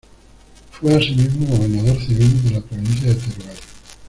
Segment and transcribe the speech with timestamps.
[0.71, 3.57] Fue asimismo Gobernador Civil de la provincia de Teruel.